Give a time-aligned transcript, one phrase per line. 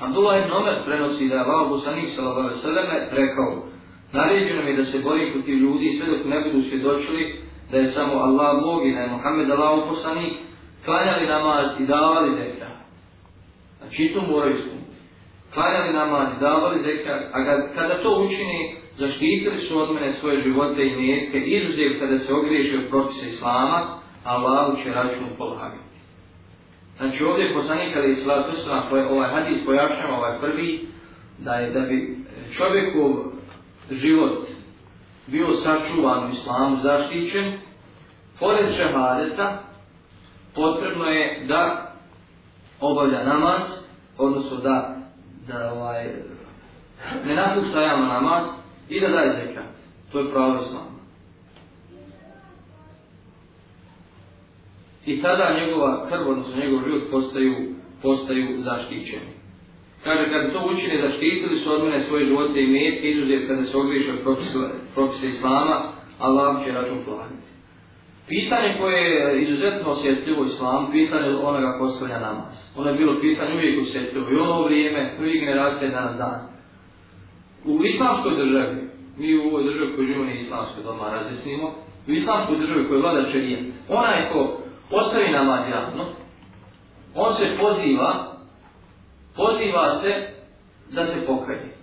[0.00, 3.08] Abdullah ibn Omer prenosi da je Allah Bosanik s.a.v.
[3.10, 3.68] rekao
[4.12, 8.14] Naređeno mi da se bori protiv ljudi sve dok ne budu svjedočili da je samo
[8.14, 10.32] Allah Bog i da je Muhammed Allah poslanik
[10.84, 12.70] klanjali namaz i davali zekra.
[13.78, 14.96] Znači to moraju ispuniti.
[15.54, 17.44] Klanjali namaz i davali zekra, a
[17.74, 22.76] kada to učini, zaštitili su od mene svoje živote i nijetke, izuzev kada se ogriješi
[22.76, 25.87] od propisa Islama, Allah će račun polagati.
[26.98, 30.88] Znači ovdje je poslanik ali Islatu Islam, ovaj hadis pojašnjava ovaj prvi,
[31.38, 32.18] da je da bi
[32.56, 33.10] čovjekov
[33.90, 34.38] život
[35.26, 37.52] bio sačuvan u islamu, zaštićen,
[38.40, 39.62] pored šehadeta,
[40.54, 41.92] potrebno je da
[42.80, 43.62] obavlja namaz,
[44.18, 44.96] odnosno da,
[45.48, 46.04] da ovaj,
[47.24, 48.46] ne napušta javno namaz
[48.88, 49.64] i da daje zekat.
[50.12, 50.97] To je pravo islamu.
[55.08, 57.54] I tada njegova krv, odnosno njegov ljud postaju,
[58.02, 59.32] postaju zaštićeni.
[60.04, 63.76] Kaže, kad to učine, zaštitili su od mene svoje živote i metke, izuzev kada se
[63.76, 64.12] ogriješe
[64.96, 67.48] od Islama, Allah će račun platiti.
[68.28, 72.54] Pitanje koje je izuzetno osjetljivo Islam, pitanje onoga postavlja namaz.
[72.76, 76.40] Ono je bilo pitanje uvijek osjetljivo i ono vrijeme, prvi generacije danas dan.
[77.64, 78.76] U islamskoj državi,
[79.18, 81.74] mi u ovoj državi koji živimo nije islamskoj, da odmah razjasnimo,
[82.08, 86.04] u islamskoj državi koji vlada čerijet, onaj ko postavi namaz javno,
[87.14, 88.36] on se poziva,
[89.36, 90.28] poziva se
[90.90, 91.74] da se pokaje.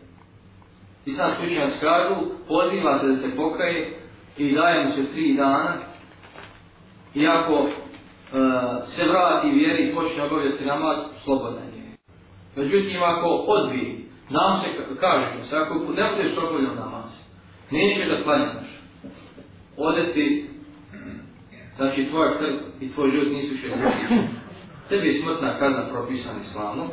[1.05, 2.15] I sad slučajan skažu,
[2.47, 3.99] poziva se da se pokaje
[4.37, 5.73] i daje mu se tri dana,
[7.15, 7.69] i ako e,
[8.83, 11.97] se vrati vjeri i počne obavljati namaz, slobodan je.
[12.55, 13.97] Međutim, ako odbije,
[14.29, 17.11] nam se kaže se, ako ne budeš obavljati namaz,
[17.71, 18.65] neće da klanjaš,
[19.77, 20.49] odeti
[21.75, 23.67] Znači, tvoja krv i tvoj ljud nisu še
[24.89, 26.89] Tebi je smrtna kazna propisana islamom,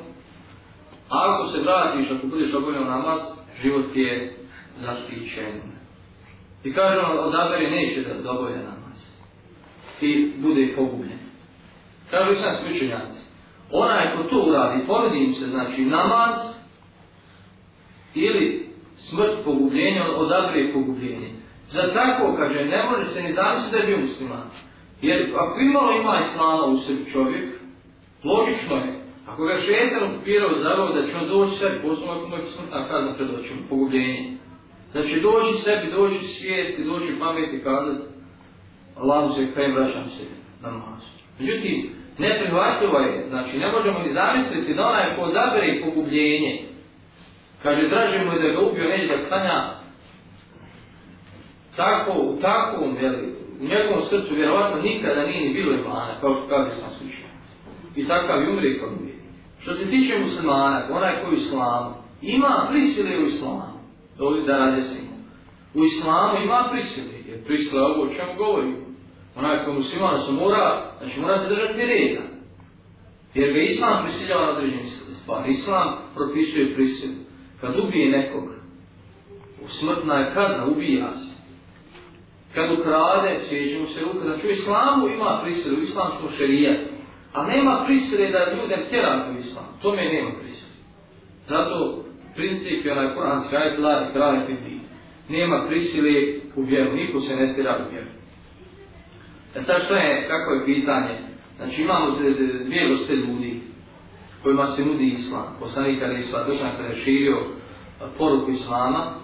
[1.12, 3.20] A ako se vratiš, ako budeš obavljao namaz,
[3.62, 4.36] život ti je
[4.80, 5.60] zaštićen.
[6.64, 8.98] I kaže on, odabere neće da obavlja namaz.
[10.00, 11.18] I bude pogubljen.
[12.10, 13.26] Kaže sam slučenjaci,
[13.70, 16.34] onaj ko to uradi, poredim se, znači, namaz
[18.14, 21.30] ili smrt pogubljenja, odabere pogubljenje.
[21.68, 24.50] Za tako, kaže, ne može se ni zamisliti da je bio musliman.
[25.02, 27.54] Jer ako imalo ima islama u sebi čovjek,
[28.24, 32.36] logično je, ako ga šetan okupirao zavao da će on doći sebi, posebno ako mu
[32.36, 34.32] je smrtna kazna pred očom, pogubljenje,
[34.92, 38.04] Znači doći sebi, doći svijesti, doći pameti kazati,
[38.96, 40.24] Allah se kaj vraćam se
[40.62, 41.08] na masu.
[41.38, 46.62] Međutim, neprihvatljivo je, znači ne možemo ni zamisliti da onaj ko zabere pogubljenje,
[47.62, 49.74] kaže, draže mu je da ga ubio, neće da klanja,
[51.76, 56.48] tako, u takvom, jeli, u njegovom srcu vjerovatno nikada nije ni bilo imana, kao što
[56.48, 57.52] kaže sam slučajnici.
[57.96, 59.14] I takav i umri kao umri.
[59.60, 63.78] Što se tiče muslimana, onaj koji u islamu, ima prisile u islamu,
[64.18, 64.96] to li da radi se
[65.74, 68.76] U islamu ima prisile, jer prisile ovo o čemu govorimo.
[69.36, 72.22] Onaj koji muslimana se mora, znači mora se držati reda.
[73.34, 74.82] Jer ga islam prisiljava na određenje
[75.22, 75.50] stvari.
[75.50, 77.14] Islam propisuje prisilu.
[77.60, 78.44] Kad ubije nekog,
[79.66, 81.31] smrtna je kazna, ubija se
[82.54, 84.24] kad ukrade, sjeđe mu se ruka.
[84.24, 86.90] Znači u islamu ima prisile, u islamskom šerijatu.
[87.32, 89.64] A nema prisile da ljude tjera u islam.
[89.82, 90.72] Tome nema prisile.
[91.48, 92.04] Zato
[92.34, 94.80] princip je onaj kuranski ajit la i kraj piti.
[95.28, 96.10] Nema prisile
[96.56, 98.10] u vjeru, niko se ne tjera u vjeru.
[99.54, 101.18] E sad što je, kako je pitanje?
[101.56, 102.16] Znači imamo
[102.64, 103.60] dvije vrste ljudi
[104.42, 105.56] kojima se nudi islam.
[105.60, 106.46] Poslanik kada je islam,
[106.76, 107.38] kada je širio
[108.18, 109.14] poruku islama,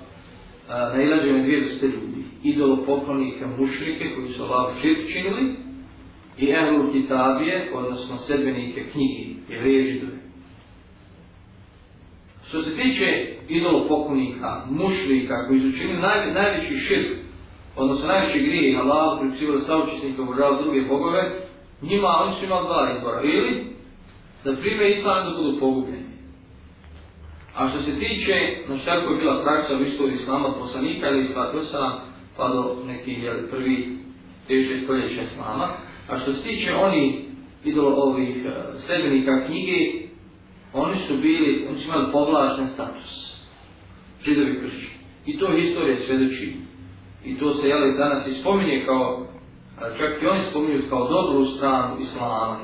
[0.68, 2.07] nailađene dvije vrste ljudi.
[2.52, 5.54] Idolopoklonike mušlike koji su Allah širk činili
[6.38, 10.18] i ehlu kitabije, odnosno sedbenike knjigi i režidove.
[12.48, 13.06] Što se tiče
[13.48, 17.18] idolopoklonika, mušlika koji su činili naj, najveći širk,
[17.76, 21.22] odnosno najveći grijeh, Allah pripisivali saučesnika u druge bogove,
[21.82, 23.22] njima oni su imali dva izbora.
[23.22, 23.66] Ili
[24.44, 26.08] da prime islam da budu pogubljeni.
[27.56, 28.34] A što se tiče,
[28.66, 31.58] znači tako je bila praksa u istoriji islama poslanika ili islatu
[32.38, 33.98] pa do neki jel, prvi
[34.46, 35.76] teže stoljeća slama.
[36.08, 37.24] A što se tiče oni
[37.64, 40.08] idolo ovih e, sredbenika knjige,
[40.72, 43.38] oni su bili, oni su imali povlačen status.
[44.22, 44.90] Židovi kršći.
[45.26, 46.56] I to historija svedoči.
[47.24, 49.26] I to se jeli, danas spominje kao,
[49.98, 52.58] čak i oni spominju kao dobru stranu islama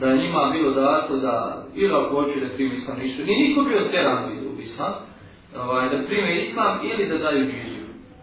[0.00, 3.62] da je njima bilo dato da ili ako hoće da primi islam nisu, nije niko
[3.62, 4.92] bio teran u islam,
[5.56, 7.77] ovaj, da prime islam ili da daju džiziju.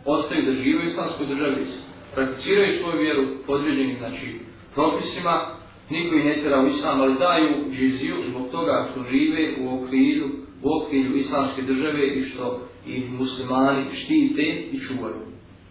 [0.06, 1.66] Ostaju da žive u islamskoj državi,
[2.13, 4.40] prakticiraju svoju vjeru podređenim znači,
[4.74, 5.56] propisima,
[5.90, 10.30] niko ih ne tjera u islam, ali daju džiziju zbog toga što žive u okrilju,
[10.63, 14.42] u okrilju islamske države i što i muslimani štite
[14.72, 15.22] i čuvaju.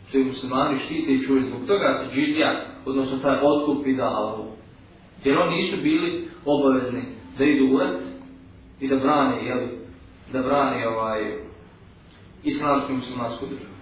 [0.09, 1.47] Što i muslimani štite i čuvaju.
[1.47, 4.47] Zbog toga se džizija, odnosno taj otkup i dao.
[5.25, 7.03] Jer oni nisu bili obavezni
[7.39, 8.01] da idu u rat
[8.81, 9.69] i da brane, jeli,
[10.33, 11.21] da brane ovaj,
[12.45, 13.74] islamsku i muslimansku državu.